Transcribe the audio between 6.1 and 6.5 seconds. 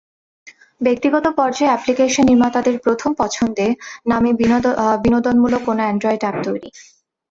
app